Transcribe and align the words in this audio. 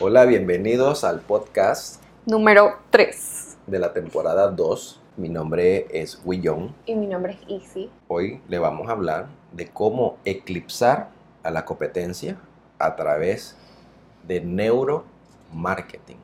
Hola, 0.00 0.26
bienvenidos 0.26 1.02
al 1.02 1.18
podcast 1.22 2.00
Número 2.24 2.76
3. 2.90 3.58
de 3.66 3.80
la 3.80 3.92
temporada 3.92 4.46
2. 4.46 5.00
Mi 5.16 5.28
nombre 5.28 5.88
es 5.90 6.22
Willon. 6.24 6.72
Y 6.86 6.94
mi 6.94 7.08
nombre 7.08 7.32
es 7.32 7.50
Easy. 7.50 7.90
Hoy 8.06 8.40
le 8.46 8.60
vamos 8.60 8.88
a 8.88 8.92
hablar 8.92 9.26
de 9.50 9.66
cómo 9.66 10.18
eclipsar 10.24 11.08
a 11.42 11.50
la 11.50 11.64
competencia 11.64 12.36
a 12.78 12.94
través 12.94 13.56
de 14.22 14.40
neuromarketing. 14.40 16.18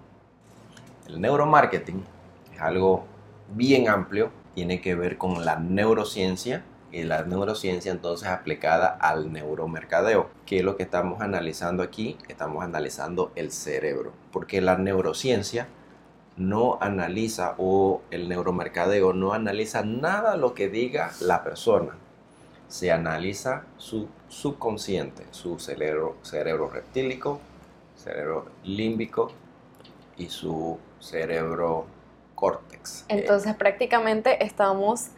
El 1.09 1.21
neuromarketing 1.21 2.05
es 2.55 2.61
algo 2.61 3.03
bien 3.57 3.89
amplio, 3.89 4.31
tiene 4.55 4.81
que 4.81 4.95
ver 4.95 5.19
con 5.19 5.45
la 5.45 5.59
neurociencia 5.59 6.65
la 7.03 7.25
neurociencia 7.25 7.91
entonces 7.91 8.29
aplicada 8.29 8.87
al 8.87 9.33
neuromercadeo. 9.33 10.31
¿Qué 10.47 10.59
es 10.59 10.65
lo 10.65 10.77
que 10.77 10.85
estamos 10.85 11.21
analizando 11.21 11.83
aquí? 11.83 12.17
Estamos 12.29 12.63
analizando 12.63 13.33
el 13.35 13.51
cerebro, 13.51 14.13
porque 14.31 14.61
la 14.61 14.79
neurociencia 14.79 15.67
no 16.37 16.79
analiza 16.81 17.55
o 17.59 18.03
el 18.11 18.29
neuromercadeo 18.29 19.13
no 19.13 19.33
analiza 19.33 19.83
nada 19.83 20.37
lo 20.37 20.55
que 20.55 20.69
diga 20.69 21.11
la 21.21 21.43
persona. 21.43 21.97
Se 22.69 22.93
analiza 22.93 23.65
su 23.77 24.09
subconsciente, 24.29 25.25
su 25.31 25.59
cerebro, 25.59 26.17
cerebro 26.23 26.69
reptílico, 26.69 27.41
cerebro 27.97 28.47
límbico 28.65 29.31
y 30.17 30.29
su 30.29 30.79
cerebro 30.99 31.87
córtex. 32.35 33.05
Entonces 33.09 33.55
prácticamente 33.55 34.45
estamos 34.45 35.09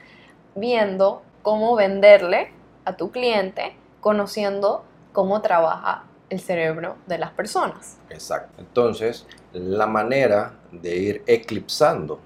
viendo 0.55 1.23
cómo 1.47 1.77
venderle 1.77 2.51
a 2.85 2.97
tu 2.97 3.13
cliente 3.13 3.77
conociendo 4.01 4.83
cómo 5.13 5.43
trabaja 5.43 6.03
el 6.29 6.41
cerebro 6.41 6.97
de 7.07 7.19
las 7.19 7.31
personas. 7.31 7.99
Exacto. 8.11 8.57
Entonces, 8.59 9.29
la 9.53 9.87
manera 9.87 10.55
de 10.73 10.97
ir 10.97 11.23
eclipsando 11.29 12.19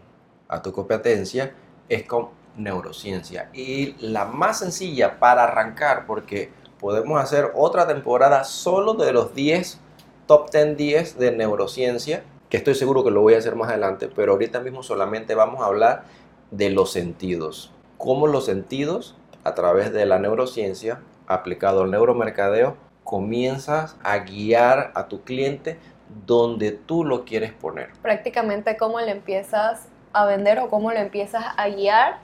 a 0.49 0.63
tu 0.63 0.73
competencia 0.73 1.53
es 1.91 2.05
con 2.05 2.31
neurociencia. 2.57 3.51
Y 3.53 3.93
la 4.01 4.25
más 4.25 4.61
sencilla 4.61 5.19
para 5.19 5.45
arrancar, 5.45 6.07
porque 6.07 6.51
podemos 6.79 7.21
hacer 7.21 7.53
otra 7.55 7.87
temporada 7.87 8.45
solo 8.45 8.95
de 8.95 9.13
los 9.13 9.35
10, 9.35 9.81
top 10.27 10.51
10 10.51 10.79
10 10.79 11.19
de 11.19 11.33
neurociencia, 11.33 12.25
que 12.49 12.57
estoy 12.57 12.75
seguro 12.75 13.05
que 13.05 13.11
lo 13.11 13.21
voy 13.21 13.35
a 13.35 13.39
hacer 13.39 13.55
más 13.55 13.69
adelante, 13.69 14.09
pero 14.09 14.33
ahorita 14.33 14.61
mismo 14.61 14.83
solamente 14.83 15.35
vamos 15.35 15.61
a 15.61 15.67
hablar 15.67 16.05
de 16.51 16.71
los 16.71 16.91
sentidos. 16.91 17.71
Cómo 17.99 18.27
los 18.27 18.47
sentidos, 18.47 19.15
a 19.45 19.55
través 19.55 19.93
de 19.93 20.07
la 20.07 20.19
neurociencia, 20.19 21.01
aplicado 21.27 21.83
al 21.83 21.91
neuromercadeo, 21.91 22.77
comienzas 23.05 23.97
a 24.03 24.19
guiar 24.19 24.93
a 24.95 25.09
tu 25.09 25.23
cliente 25.23 25.79
donde 26.27 26.73
tú 26.73 27.05
lo 27.05 27.25
quieres 27.25 27.53
poner. 27.53 27.91
Prácticamente 28.03 28.77
cómo 28.77 29.01
le 29.01 29.13
empiezas 29.13 29.89
a 30.13 30.27
vender 30.27 30.59
o 30.59 30.69
cómo 30.69 30.93
lo 30.93 30.99
empiezas 30.99 31.45
a 31.57 31.69
guiar 31.69 32.19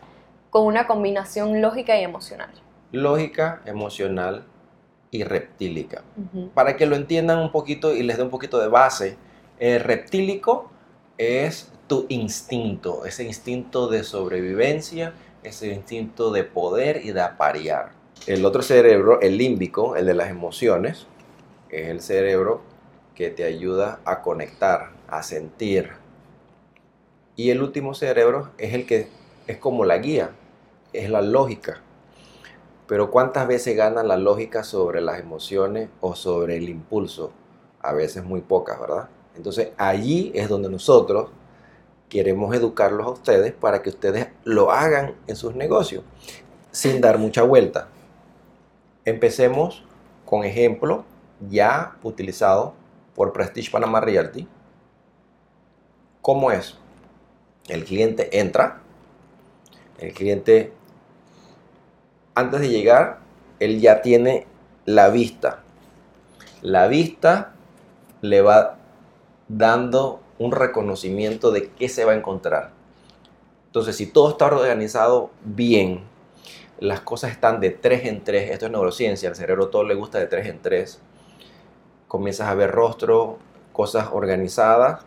con 0.50 0.66
una 0.66 0.86
combinación 0.86 1.60
lógica 1.60 1.98
y 1.98 2.02
emocional. 2.02 2.50
Lógica, 2.92 3.62
emocional 3.64 4.44
y 5.10 5.24
reptílica. 5.24 6.02
Para 6.54 6.76
que 6.76 6.86
lo 6.86 6.96
entiendan 6.96 7.38
un 7.38 7.52
poquito 7.52 7.94
y 7.94 8.02
les 8.02 8.16
dé 8.16 8.22
un 8.22 8.30
poquito 8.30 8.58
de 8.58 8.68
base, 8.68 9.16
el 9.58 9.80
reptílico 9.80 10.70
es 11.18 11.72
tu 11.86 12.06
instinto, 12.08 13.06
ese 13.06 13.24
instinto 13.24 13.88
de 13.88 14.02
sobrevivencia, 14.02 15.14
ese 15.46 15.68
instinto 15.68 16.32
de 16.32 16.42
poder 16.42 17.02
y 17.04 17.12
de 17.12 17.20
aparear. 17.20 17.92
El 18.26 18.44
otro 18.44 18.62
cerebro, 18.62 19.20
el 19.20 19.38
límbico, 19.38 19.94
el 19.94 20.06
de 20.06 20.14
las 20.14 20.28
emociones, 20.28 21.06
es 21.70 21.88
el 21.88 22.00
cerebro 22.00 22.62
que 23.14 23.30
te 23.30 23.44
ayuda 23.44 24.00
a 24.04 24.22
conectar, 24.22 24.90
a 25.06 25.22
sentir. 25.22 25.90
Y 27.36 27.50
el 27.50 27.62
último 27.62 27.94
cerebro 27.94 28.50
es 28.58 28.74
el 28.74 28.86
que 28.86 29.08
es 29.46 29.56
como 29.58 29.84
la 29.84 29.98
guía, 29.98 30.30
es 30.92 31.08
la 31.10 31.22
lógica. 31.22 31.80
Pero 32.88 33.10
¿cuántas 33.10 33.46
veces 33.46 33.76
gana 33.76 34.02
la 34.02 34.16
lógica 34.16 34.64
sobre 34.64 35.00
las 35.00 35.20
emociones 35.20 35.88
o 36.00 36.16
sobre 36.16 36.56
el 36.56 36.68
impulso? 36.68 37.32
A 37.80 37.92
veces 37.92 38.24
muy 38.24 38.40
pocas, 38.40 38.80
¿verdad? 38.80 39.08
Entonces 39.36 39.68
allí 39.76 40.32
es 40.34 40.48
donde 40.48 40.68
nosotros 40.68 41.30
queremos 42.08 42.54
educarlos 42.54 43.06
a 43.06 43.10
ustedes 43.10 43.52
para 43.52 43.82
que 43.82 43.90
ustedes 43.90 44.28
lo 44.44 44.70
hagan 44.70 45.14
en 45.26 45.36
sus 45.36 45.54
negocios 45.54 46.04
sin 46.70 47.00
dar 47.00 47.18
mucha 47.18 47.42
vuelta. 47.42 47.88
Empecemos 49.04 49.84
con 50.24 50.44
ejemplo 50.44 51.04
ya 51.48 51.96
utilizado 52.02 52.74
por 53.14 53.32
Prestige 53.32 53.70
Panama 53.70 54.00
Realty. 54.00 54.46
¿Cómo 56.20 56.50
es? 56.50 56.76
El 57.68 57.84
cliente 57.84 58.38
entra, 58.38 58.80
el 59.98 60.12
cliente 60.12 60.72
antes 62.34 62.60
de 62.60 62.68
llegar, 62.68 63.20
él 63.60 63.80
ya 63.80 64.02
tiene 64.02 64.46
la 64.84 65.08
vista. 65.08 65.62
La 66.60 66.86
vista 66.86 67.54
le 68.20 68.42
va 68.42 68.76
dando 69.48 70.20
un 70.38 70.52
reconocimiento 70.52 71.50
de 71.50 71.70
qué 71.70 71.88
se 71.88 72.04
va 72.04 72.12
a 72.12 72.16
encontrar. 72.16 72.70
Entonces, 73.66 73.96
si 73.96 74.06
todo 74.06 74.30
está 74.30 74.46
organizado 74.46 75.30
bien, 75.44 76.04
las 76.78 77.00
cosas 77.00 77.32
están 77.32 77.60
de 77.60 77.70
tres 77.70 78.04
en 78.04 78.22
tres, 78.22 78.50
esto 78.50 78.66
es 78.66 78.72
neurociencia, 78.72 79.28
al 79.28 79.36
cerebro 79.36 79.68
todo 79.68 79.84
le 79.84 79.94
gusta 79.94 80.18
de 80.18 80.26
tres 80.26 80.46
en 80.46 80.60
tres, 80.60 81.00
comienzas 82.08 82.48
a 82.48 82.54
ver 82.54 82.70
rostro, 82.70 83.38
cosas 83.72 84.08
organizadas, 84.12 85.04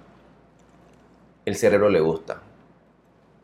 el 1.45 1.55
cerebro 1.55 1.89
le 1.89 1.99
gusta. 1.99 2.41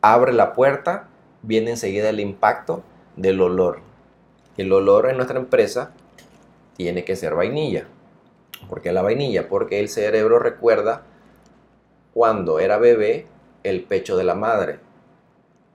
Abre 0.00 0.32
la 0.32 0.52
puerta, 0.52 1.08
viene 1.42 1.70
enseguida 1.70 2.10
el 2.10 2.20
impacto 2.20 2.82
del 3.16 3.40
olor. 3.40 3.80
El 4.56 4.72
olor 4.72 5.08
en 5.08 5.16
nuestra 5.16 5.38
empresa 5.38 5.92
tiene 6.76 7.04
que 7.04 7.16
ser 7.16 7.34
vainilla. 7.34 7.88
¿Por 8.68 8.82
qué 8.82 8.92
la 8.92 9.02
vainilla? 9.02 9.48
Porque 9.48 9.80
el 9.80 9.88
cerebro 9.88 10.38
recuerda 10.38 11.02
cuando 12.20 12.60
era 12.60 12.78
bebé 12.78 13.26
el 13.62 13.82
pecho 13.82 14.16
de 14.16 14.24
la 14.24 14.34
madre. 14.34 14.78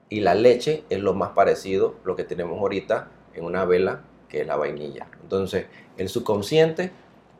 Y 0.08 0.22
la 0.22 0.34
leche 0.34 0.82
es 0.90 0.98
lo 0.98 1.14
más 1.14 1.30
parecido, 1.30 1.94
lo 2.04 2.16
que 2.16 2.24
tenemos 2.24 2.58
ahorita 2.58 3.06
en 3.34 3.44
una 3.44 3.64
vela, 3.64 4.00
que 4.28 4.40
es 4.40 4.46
la 4.48 4.56
vainilla. 4.56 5.06
Entonces, 5.22 5.66
el 5.98 6.08
subconsciente 6.08 6.90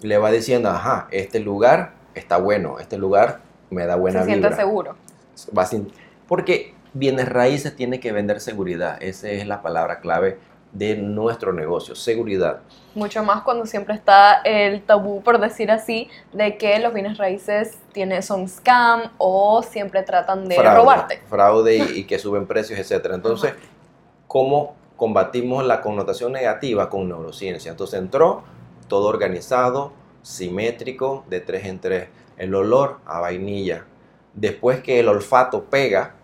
le 0.02 0.18
va 0.18 0.30
diciendo, 0.30 0.68
ajá, 0.68 1.08
este 1.10 1.40
lugar 1.40 1.94
está 2.14 2.36
bueno, 2.36 2.78
este 2.78 2.96
lugar 2.96 3.40
me 3.70 3.86
da 3.86 3.96
buena 3.96 4.20
Se 4.20 4.26
siente 4.26 4.46
vibra. 4.46 4.56
seguro. 4.56 4.94
Va 5.58 5.66
sin- 5.66 5.90
porque 6.28 6.72
bienes 6.94 7.28
raíces 7.28 7.74
tiene 7.74 7.98
que 7.98 8.12
vender 8.12 8.38
seguridad. 8.38 9.02
Esa 9.02 9.30
es 9.30 9.48
la 9.48 9.62
palabra 9.62 9.98
clave 9.98 10.38
de 10.72 10.96
nuestro 10.96 11.52
negocio, 11.52 11.94
seguridad. 11.94 12.60
Mucho 12.94 13.22
más 13.22 13.42
cuando 13.42 13.66
siempre 13.66 13.94
está 13.94 14.40
el 14.44 14.82
tabú, 14.82 15.22
por 15.22 15.38
decir 15.38 15.70
así, 15.70 16.08
de 16.32 16.56
que 16.56 16.78
los 16.78 16.94
bienes 16.94 17.18
raíces 17.18 17.78
tiene, 17.92 18.22
son 18.22 18.48
scam 18.48 19.12
o 19.18 19.62
siempre 19.62 20.02
tratan 20.02 20.48
de 20.48 20.56
fraude, 20.56 20.76
robarte. 20.76 21.22
Fraude 21.28 21.76
y, 21.76 21.82
y 22.00 22.04
que 22.04 22.18
suben 22.18 22.46
precios, 22.46 22.78
etcétera. 22.78 23.14
Entonces, 23.14 23.54
¿cómo 24.26 24.74
combatimos 24.96 25.64
la 25.64 25.80
connotación 25.82 26.32
negativa 26.32 26.88
con 26.88 27.08
neurociencia? 27.08 27.70
Entonces 27.70 28.00
entró 28.00 28.44
todo 28.88 29.08
organizado, 29.08 29.92
simétrico, 30.22 31.24
de 31.28 31.40
tres 31.40 31.66
en 31.66 31.80
tres. 31.80 32.08
El 32.38 32.54
olor 32.54 32.98
a 33.04 33.20
vainilla. 33.20 33.84
Después 34.34 34.82
que 34.82 35.00
el 35.00 35.08
olfato 35.08 35.64
pega, 35.64 36.14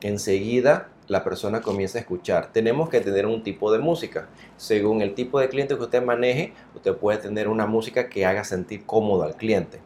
enseguida 0.00 0.88
la 1.06 1.22
persona 1.22 1.60
comienza 1.60 1.98
a 1.98 2.00
escuchar. 2.00 2.52
Tenemos 2.52 2.88
que 2.88 3.00
tener 3.00 3.26
un 3.26 3.42
tipo 3.42 3.70
de 3.72 3.78
música. 3.78 4.28
Según 4.56 5.02
el 5.02 5.14
tipo 5.14 5.38
de 5.38 5.48
cliente 5.48 5.76
que 5.76 5.82
usted 5.82 6.02
maneje, 6.02 6.52
usted 6.74 6.94
puede 6.96 7.18
tener 7.18 7.48
una 7.48 7.66
música 7.66 8.08
que 8.08 8.24
haga 8.24 8.44
sentir 8.44 8.86
cómodo 8.86 9.22
al 9.22 9.36
cliente. 9.36 9.80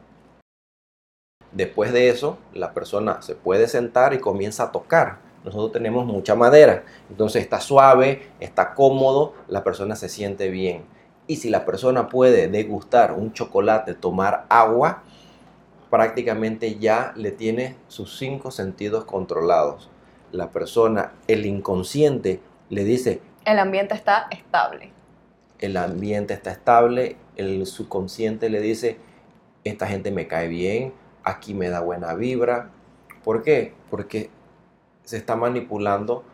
Después 1.52 1.92
de 1.92 2.08
eso, 2.08 2.38
la 2.52 2.72
persona 2.72 3.22
se 3.22 3.34
puede 3.34 3.68
sentar 3.68 4.14
y 4.14 4.18
comienza 4.18 4.64
a 4.64 4.72
tocar. 4.72 5.18
Nosotros 5.44 5.72
tenemos 5.72 6.04
mucha 6.04 6.34
madera, 6.34 6.84
entonces 7.08 7.42
está 7.42 7.60
suave, 7.60 8.28
está 8.38 8.74
cómodo, 8.74 9.34
la 9.48 9.64
persona 9.64 9.96
se 9.96 10.08
siente 10.08 10.50
bien. 10.50 10.84
Y 11.26 11.36
si 11.36 11.48
la 11.48 11.64
persona 11.64 12.08
puede 12.08 12.48
degustar 12.48 13.12
un 13.12 13.32
chocolate, 13.32 13.94
tomar 13.94 14.46
agua, 14.48 15.02
prácticamente 15.90 16.78
ya 16.78 17.12
le 17.16 17.30
tiene 17.30 17.76
sus 17.88 18.18
cinco 18.18 18.50
sentidos 18.50 19.04
controlados. 19.04 19.88
La 20.32 20.50
persona, 20.50 21.12
el 21.26 21.46
inconsciente, 21.46 22.40
le 22.68 22.84
dice, 22.84 23.20
El 23.44 23.58
ambiente 23.58 23.94
está 23.94 24.28
estable. 24.30 24.92
el 25.58 25.76
ambiente 25.76 26.34
está 26.34 26.50
estable, 26.50 27.16
el 27.36 27.66
subconsciente 27.66 28.50
le 28.50 28.60
dice, 28.60 28.98
esta 29.64 29.86
gente 29.86 30.10
me 30.10 30.26
cae 30.26 30.48
bien, 30.48 30.92
aquí 31.24 31.54
me 31.54 31.68
da 31.68 31.80
buena 31.80 32.14
vibra. 32.14 32.70
¿Por 33.24 33.42
qué? 33.42 33.74
Porque 33.90 34.30
se 35.04 35.16
está 35.16 35.36
manipulando 35.36 36.24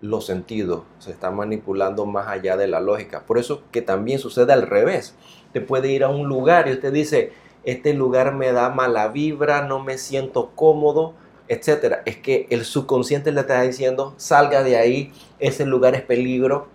los 0.00 0.26
sentidos, 0.26 0.82
se 0.98 1.12
está 1.12 1.30
manipulando 1.30 2.06
más 2.06 2.26
allá 2.28 2.56
de 2.56 2.66
la 2.66 2.80
lógica. 2.80 3.24
Por 3.24 3.38
eso 3.38 3.62
que 3.70 3.82
también 3.82 4.18
sucede 4.18 4.52
al 4.52 4.66
revés. 4.66 5.14
Te 5.52 5.60
puede 5.60 5.92
ir 5.92 6.02
a 6.02 6.08
un 6.08 6.28
lugar 6.28 6.68
y 6.68 6.72
usted 6.72 6.92
dice, 6.92 7.32
este 7.64 7.94
lugar 7.94 8.34
me 8.34 8.50
da 8.52 8.70
mala 8.70 9.08
vibra, 9.08 9.62
no 9.62 9.78
me 9.78 9.98
siento 9.98 10.50
cómodo, 10.56 11.14
etcétera. 11.52 12.02
Es 12.06 12.16
que 12.16 12.46
el 12.48 12.64
subconsciente 12.64 13.30
le 13.30 13.40
está 13.40 13.60
diciendo, 13.60 14.14
salga 14.16 14.62
de 14.62 14.78
ahí, 14.78 15.12
ese 15.38 15.66
lugar 15.66 15.94
es 15.94 16.00
peligro, 16.00 16.68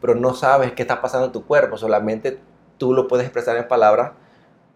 pero 0.00 0.14
no 0.14 0.32
sabes 0.32 0.72
qué 0.72 0.80
está 0.80 1.02
pasando 1.02 1.26
en 1.26 1.32
tu 1.32 1.44
cuerpo, 1.44 1.76
solamente 1.76 2.38
tú 2.78 2.94
lo 2.94 3.08
puedes 3.08 3.26
expresar 3.26 3.58
en 3.58 3.68
palabras, 3.68 4.12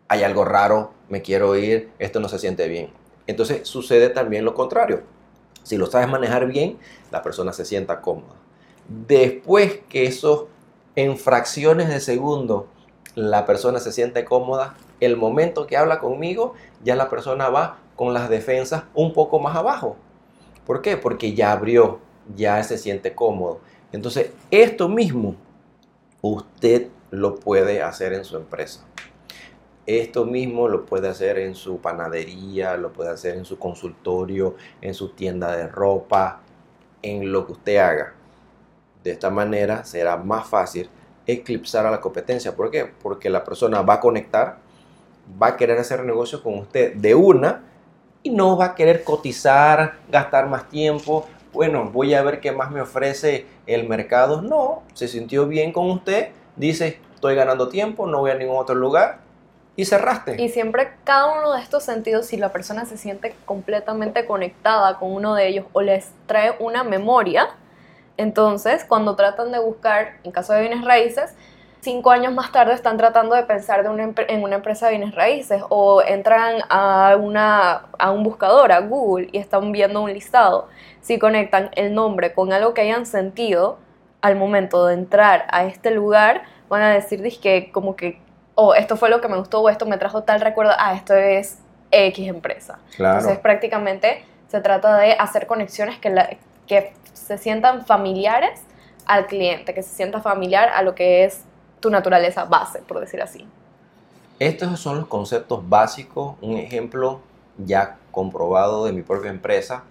hay 0.09 0.25
algo 0.25 0.45
raro, 0.45 0.93
me 1.09 1.23
quiero 1.23 1.57
ir, 1.57 1.91
esto 1.99 2.21
no 2.21 2.29
se 2.29 2.39
siente 2.39 2.69
bien. 2.69 2.91
Entonces 3.27 3.67
sucede 3.67 4.11
también 4.11 4.45
lo 4.45 4.53
contrario. 4.53 5.03
Si 5.63 5.79
lo 5.79 5.87
sabes 5.87 6.09
manejar 6.09 6.47
bien, 6.47 6.77
la 7.11 7.23
persona 7.23 7.55
se 7.55 7.65
sienta 7.65 8.03
cómoda. 8.03 8.35
Después 8.89 9.81
que 9.89 10.05
esos 10.07 10.45
en 10.97 11.17
fracciones 11.17 11.89
de 11.89 12.01
segundo 12.01 12.69
la 13.15 13.47
persona 13.47 13.81
se 13.81 13.91
siente 13.91 14.27
cómoda, 14.27 14.77
el 15.01 15.17
momento 15.17 15.67
que 15.67 15.79
habla 15.79 15.99
conmigo, 15.99 16.53
ya 16.85 16.95
la 16.95 17.09
persona 17.09 17.49
va 17.49 17.79
con 17.97 18.15
las 18.15 18.29
defensas 18.29 18.85
un 18.95 19.13
poco 19.13 19.41
más 19.41 19.57
abajo. 19.57 19.97
¿Por 20.67 20.83
qué? 20.83 20.97
Porque 20.97 21.35
ya 21.35 21.53
abrió, 21.53 21.99
ya 22.35 22.63
se 22.63 22.79
siente 22.79 23.15
cómodo. 23.15 23.61
Entonces, 23.93 24.31
esto 24.51 24.89
mismo 24.89 25.37
usted 26.21 26.89
lo 27.11 27.37
puede 27.37 27.83
hacer 27.83 28.13
en 28.13 28.25
su 28.25 28.37
empresa. 28.37 28.85
Esto 29.87 30.25
mismo 30.25 30.69
lo 30.69 30.85
puede 30.85 31.09
hacer 31.09 31.39
en 31.39 31.55
su 31.55 31.79
panadería, 31.79 32.77
lo 32.77 32.93
puede 32.93 33.11
hacer 33.11 33.37
en 33.37 33.45
su 33.45 33.59
consultorio, 33.59 34.57
en 34.81 34.95
su 34.95 35.11
tienda 35.11 35.57
de 35.57 35.69
ropa, 35.69 36.41
en 37.03 37.31
lo 37.31 37.47
que 37.47 37.53
usted 37.53 37.77
haga. 37.77 38.15
De 39.05 39.13
esta 39.13 39.31
manera 39.31 39.85
será 39.85 40.17
más 40.17 40.49
fácil 40.49 40.91
eclipsar 41.25 41.87
a 41.87 41.93
la 41.93 42.01
competencia. 42.01 42.57
¿Por 42.57 42.73
qué? 42.73 42.91
Porque 43.01 43.31
la 43.31 43.45
persona 43.45 43.83
va 43.83 43.95
a 43.95 44.01
conectar, 44.01 44.59
va 45.41 45.49
a 45.49 45.57
querer 45.57 45.79
hacer 45.79 46.05
negocio 46.05 46.43
con 46.43 46.59
usted 46.59 46.95
de 46.95 47.15
una 47.15 47.63
no 48.31 48.57
va 48.57 48.67
a 48.67 48.75
querer 48.75 49.05
cotizar, 49.05 49.95
gastar 50.11 50.49
más 50.49 50.69
tiempo. 50.69 51.27
Bueno, 51.53 51.91
voy 51.91 52.15
a 52.15 52.23
ver 52.23 52.41
qué 52.41 52.53
más 52.53 52.71
me 52.71 52.81
ofrece 52.81 53.47
el 53.67 53.89
mercado. 53.89 54.43
No, 54.43 54.83
se 54.95 55.09
sintió 55.09 55.47
bien 55.47 55.73
con 55.73 55.91
usted, 55.91 56.31
dice, 56.57 57.01
estoy 57.15 57.35
ganando 57.35 57.69
tiempo, 57.69 58.07
no 58.07 58.21
voy 58.21 58.31
a 58.31 58.35
ningún 58.35 58.57
otro 58.57 58.75
lugar, 58.75 59.21
y 59.77 59.85
cerraste. 59.85 60.41
Y 60.43 60.49
siempre 60.49 60.93
cada 61.05 61.39
uno 61.39 61.53
de 61.53 61.61
estos 61.61 61.85
sentidos, 61.85 62.27
si 62.27 62.37
la 62.37 62.51
persona 62.51 62.87
se 62.87 62.97
siente 62.97 63.35
completamente 63.45 64.25
conectada 64.27 64.99
con 64.99 65.13
uno 65.13 65.35
de 65.35 65.49
ellos 65.49 65.67
o 65.73 65.83
les 65.83 66.11
trae 66.27 66.55
una 66.59 66.83
memoria, 66.83 67.49
entonces 68.17 68.85
cuando 68.85 69.17
tratan 69.17 69.53
de 69.53 69.59
buscar, 69.59 70.19
en 70.25 70.33
caso 70.33 70.55
de 70.55 70.61
bienes 70.61 70.85
raíces, 70.85 71.35
cinco 71.87 72.11
años 72.11 72.35
más 72.35 72.51
tarde 72.51 72.75
están 72.75 72.97
tratando 72.97 73.37
de 73.37 73.45
pensar 73.45 73.85
de 73.85 73.89
una 73.89 74.13
en 74.27 74.43
una 74.43 74.57
empresa 74.57 74.87
de 74.87 74.97
bienes 74.97 75.15
raíces 75.15 75.63
o 75.69 76.03
entran 76.03 76.57
a, 76.69 77.17
una, 77.17 77.87
a 77.97 78.11
un 78.11 78.25
buscador, 78.25 78.73
a 78.73 78.81
Google, 78.81 79.29
y 79.31 79.39
están 79.39 79.71
viendo 79.71 80.03
un 80.03 80.13
listado. 80.13 80.67
Si 81.01 81.21
conectan 81.21 81.71
el 81.77 81.95
nombre 81.95 82.35
con 82.35 82.53
algo 82.53 82.75
que 82.75 82.81
hayan 82.81 83.07
sentido 83.07 83.79
al 84.21 84.35
momento 84.35 84.85
de 84.87 84.95
entrar 84.95 85.47
a 85.49 85.65
este 85.65 85.93
lugar, 85.93 86.43
van 86.69 86.83
a 86.83 86.91
decir 86.91 87.23
que 87.41 87.71
como 87.71 87.95
que 87.95 88.19
o 88.57 88.75
esto 88.75 88.97
fue 88.97 89.09
lo 89.09 89.21
que 89.21 89.29
me 89.29 89.37
gustó, 89.37 89.61
o 89.61 89.69
esto 89.69 89.87
me 89.87 89.97
trajo 89.97 90.25
tal 90.25 90.41
recuerdo, 90.41 90.73
ah, 90.77 90.93
esto 90.95 91.15
es 91.15 91.61
X 91.93 92.27
empresa. 92.27 92.81
Entonces 92.99 93.39
prácticamente 93.39 94.25
se 94.49 94.61
trata 94.61 94.99
de 94.99 95.13
hacer 95.13 95.47
conexiones 95.47 96.01
que, 96.01 96.37
que 96.67 96.93
se 97.13 97.39
sientan 97.39 97.87
familiares 97.87 98.61
al 99.07 99.27
cliente, 99.27 99.73
que 99.73 99.85
se 99.85 99.95
sienta 99.95 100.21
familiar 100.21 100.69
a 100.75 100.83
lo 100.83 100.97
que 100.97 101.23
es 101.23 101.45
tu 101.81 101.91
naturaleza 101.91 102.45
base, 102.45 102.81
por 102.81 103.01
decir 103.01 103.23
así. 103.23 103.47
Estos 104.39 104.79
son 104.81 104.99
los 104.99 105.07
conceptos 105.07 105.69
básicos, 105.69 106.37
un 106.43 106.57
ejemplo 106.57 107.21
ya 107.59 107.99
comprobado 108.11 108.85
de 108.85 108.93
mi 108.93 109.03
propia 109.03 109.31
empresa. 109.31 109.85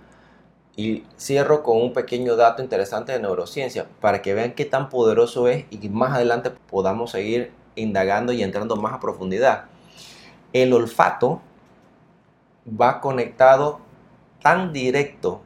Y 0.77 1.03
cierro 1.17 1.63
con 1.63 1.77
un 1.81 1.93
pequeño 1.93 2.35
dato 2.35 2.61
interesante 2.61 3.13
de 3.13 3.19
neurociencia 3.19 3.87
para 4.01 4.21
que 4.21 4.33
vean 4.33 4.53
qué 4.53 4.65
tan 4.65 4.89
poderoso 4.89 5.47
es 5.47 5.65
y 5.69 5.87
más 5.89 6.13
adelante 6.13 6.51
podamos 6.51 7.11
seguir 7.11 7.53
indagando 7.75 8.33
y 8.33 8.43
entrando 8.43 8.75
más 8.75 8.93
a 8.93 8.99
profundidad. 8.99 9.65
El 10.51 10.73
olfato 10.73 11.41
va 12.69 12.99
conectado 12.99 13.79
tan 14.41 14.73
directo 14.73 15.41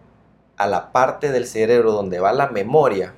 a 0.58 0.68
la 0.68 0.92
parte 0.92 1.32
del 1.32 1.46
cerebro 1.46 1.92
donde 1.92 2.20
va 2.20 2.34
la 2.34 2.48
memoria 2.48 3.14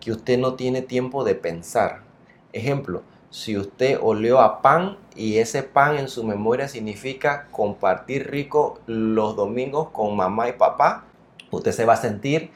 que 0.00 0.12
usted 0.12 0.38
no 0.38 0.54
tiene 0.54 0.82
tiempo 0.82 1.24
de 1.24 1.34
pensar. 1.34 2.02
Ejemplo, 2.52 3.02
si 3.30 3.56
usted 3.56 3.98
olió 4.02 4.40
a 4.40 4.60
pan 4.60 4.98
y 5.14 5.38
ese 5.38 5.62
pan 5.62 5.98
en 5.98 6.08
su 6.08 6.24
memoria 6.24 6.66
significa 6.66 7.46
compartir 7.52 8.28
rico 8.30 8.80
los 8.86 9.36
domingos 9.36 9.90
con 9.90 10.16
mamá 10.16 10.48
y 10.48 10.52
papá, 10.52 11.04
usted 11.50 11.70
se 11.70 11.84
va 11.84 11.92
a 11.92 11.96
sentir 11.96 12.50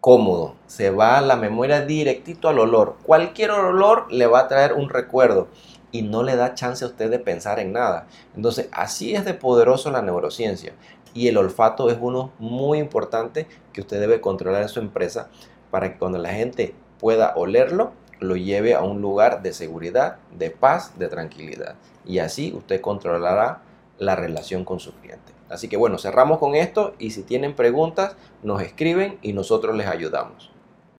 cómodo, 0.00 0.54
se 0.66 0.90
va 0.90 1.18
a 1.18 1.20
la 1.22 1.36
memoria 1.36 1.84
directito 1.84 2.48
al 2.48 2.58
olor. 2.58 2.96
Cualquier 3.04 3.52
olor 3.52 4.12
le 4.12 4.26
va 4.26 4.40
a 4.40 4.48
traer 4.48 4.72
un 4.72 4.88
recuerdo 4.88 5.48
y 5.92 6.02
no 6.02 6.22
le 6.22 6.36
da 6.36 6.54
chance 6.54 6.84
a 6.84 6.88
usted 6.88 7.10
de 7.10 7.18
pensar 7.18 7.60
en 7.60 7.72
nada. 7.72 8.06
Entonces, 8.34 8.68
así 8.72 9.14
es 9.14 9.24
de 9.24 9.34
poderoso 9.34 9.90
la 9.90 10.02
neurociencia 10.02 10.72
y 11.14 11.28
el 11.28 11.36
olfato 11.36 11.90
es 11.90 11.98
uno 12.00 12.32
muy 12.38 12.78
importante 12.78 13.46
que 13.72 13.80
usted 13.80 14.00
debe 14.00 14.20
controlar 14.20 14.62
en 14.62 14.68
su 14.68 14.80
empresa 14.80 15.28
para 15.70 15.92
que 15.92 15.98
cuando 15.98 16.18
la 16.18 16.30
gente 16.30 16.74
pueda 16.98 17.34
olerlo, 17.36 17.92
lo 18.20 18.36
lleve 18.36 18.74
a 18.74 18.82
un 18.82 19.00
lugar 19.00 19.42
de 19.42 19.52
seguridad, 19.52 20.16
de 20.36 20.50
paz, 20.50 20.98
de 20.98 21.08
tranquilidad. 21.08 21.74
Y 22.04 22.18
así 22.18 22.52
usted 22.56 22.80
controlará 22.80 23.62
la 23.98 24.16
relación 24.16 24.64
con 24.64 24.80
su 24.80 24.92
cliente. 24.92 25.32
Así 25.48 25.68
que 25.68 25.76
bueno, 25.76 25.98
cerramos 25.98 26.38
con 26.38 26.54
esto 26.54 26.94
y 26.98 27.10
si 27.10 27.22
tienen 27.22 27.54
preguntas, 27.54 28.16
nos 28.42 28.62
escriben 28.62 29.18
y 29.22 29.32
nosotros 29.32 29.76
les 29.76 29.86
ayudamos. 29.86 30.50